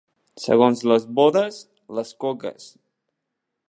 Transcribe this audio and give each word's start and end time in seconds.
Segons 0.45 0.81
les 0.93 1.05
bodes, 1.21 1.61
les 1.99 2.17
coques. 2.27 2.71